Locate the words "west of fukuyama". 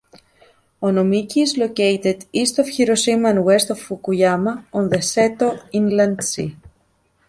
3.45-4.65